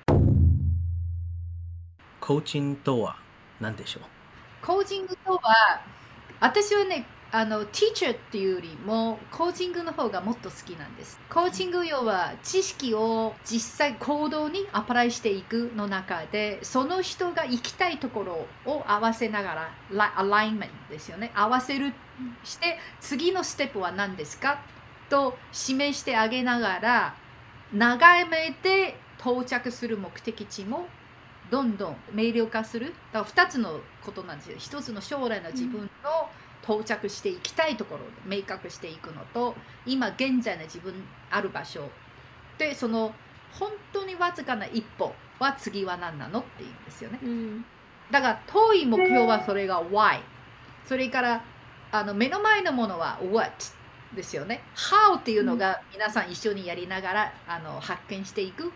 [2.19, 3.17] コーチングとは
[3.59, 4.03] 何でしょう？
[4.65, 5.81] コーチングとは
[6.39, 11.17] 私はねあのティーチャーっていうよりもコーチングの方がもっと好きなんです。
[11.29, 18.23] コーチング要は知識を実際行動にアプライしていくの中でその人が行きたいとこ
[18.65, 21.31] ろを合わせながらアライメントですよね。
[21.33, 21.93] 合わせる
[22.43, 24.59] して次のステップは何ですか？
[25.09, 27.15] と示してあげながら
[27.73, 30.85] 長めで到着する目的地も
[31.49, 32.93] どんどん明瞭化する。
[33.13, 34.55] だから2つのことなんですよ。
[34.57, 35.87] 一つの将来の自分の
[36.61, 39.55] 到着していきたいところを明確していくのと
[39.85, 40.93] 今現在の自分
[41.29, 41.89] ある場所
[42.57, 43.13] でその
[43.53, 47.19] 本当にわずかな一歩は次は何なのっていうんですよね。
[47.21, 47.65] うん。
[48.11, 50.19] だから遠い目標はそれが Why
[50.85, 51.43] それから
[51.91, 53.51] あの目の前のものは What
[54.15, 54.61] ですよね。
[54.75, 58.71] How っていうのが皆さん一緒にやりながらあの発見していくっ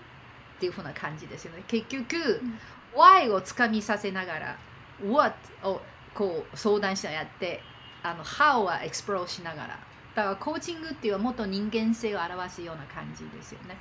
[0.59, 1.63] ていうふうな感じですよね。
[1.67, 2.59] 結局、ん。
[2.95, 4.57] Why をつかみさせながら
[5.05, 5.81] What を
[6.13, 7.61] こう相談しなやって
[8.05, 9.79] あの How は explore しながら。
[10.15, 13.77] だからコーチングっていうのはもっと人間性を表すような感じですよね。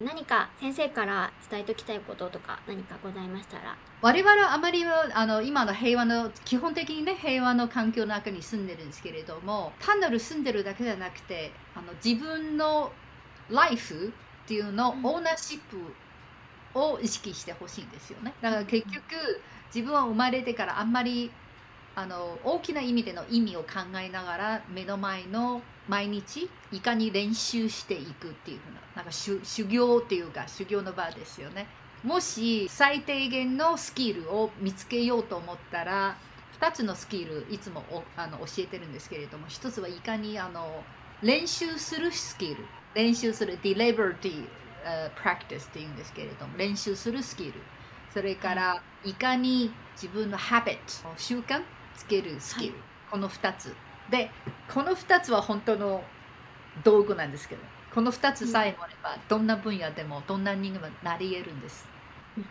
[0.00, 3.76] 何か先生から伝えておきたいこととか何かございましたら？
[4.02, 12.90] 我々はあまりはあの今の平和の基本的にね平和の環境の中に住んでるんですけれども単なる住んでるだけじゃなくてあの自分の
[13.50, 14.08] ライフ
[14.44, 15.06] っていうのをうん。
[15.06, 18.34] オーナーシップを意識してほしいんですよね。
[18.42, 19.04] だから結局
[19.74, 21.30] 自分は生まれてからあんまり
[21.96, 31.66] あの大きな意味での意味を考えながら目の前の毎日いかに練習していくっていうふうななんか修修行っていうか修行の場ですよね。
[32.02, 36.16] もし最低限のスキルを見つけようと思ったら
[36.60, 40.82] 2つのスキルいつもおあの教えてるんですけれども1つはいかにあの
[41.22, 42.56] 練習するスキル。
[42.94, 44.46] 練習する deliberty、
[44.84, 47.54] uh, practice っていうんですけれども練習するスキル。
[48.12, 50.78] それからいかに自分の habit
[51.16, 51.62] 習慣
[51.96, 53.74] つけるスキル、はいこの2つ。
[54.10, 54.30] で
[54.72, 56.02] この2つは本当の
[56.82, 57.62] 道具なんですけど
[57.94, 61.86] この2つさえもあればどんな分野でもどんな人にもなり得るんです。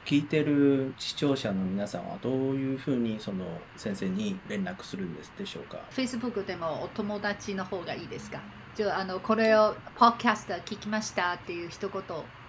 [0.06, 3.44] 聞いてる視聴者の皆さんはどういうふうにその
[3.76, 8.40] 先生に連絡するんですでしょうか？Facebook でもお友達の方がいいですか？
[8.76, 12.02] じゃああのこれをポッドキャスト聞きましたっていう一言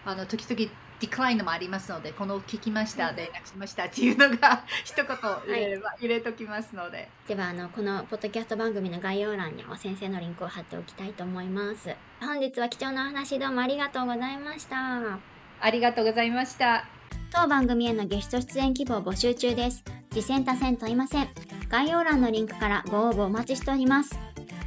[0.07, 0.71] あの時々
[1.01, 15.19] ディクラインもありますのでこの聞きました連絡しましたっていうのが 一言入れれば、入れときますのでではあのこのポッドキャスト番組の概要欄にも先生のリンクを貼っておきたいと思います本日は貴重なお話どうもありがとうございました
[15.61, 16.87] ありがとうございました
[17.35, 19.83] 当番組へのゲスト出演希望募集中です。
[20.11, 21.29] 次戦多戦問いません。
[21.69, 24.17] 概要欄のリンクからご応募お待ちしております。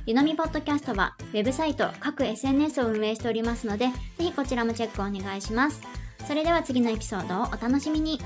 [0.06, 5.82] ゆのみポッドキャストはウェブサイト、各 SNS を運営しておりますので、ぜひこちらもチェックお願いします。
[6.28, 8.20] それでは次のエピソードをお楽しみに。